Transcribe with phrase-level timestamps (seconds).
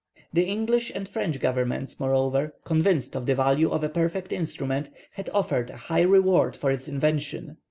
[0.33, 5.29] The English and French Governments, moreover, convinced of the value of a perfect instrument, had
[5.31, 7.57] offered a high reward for its invention.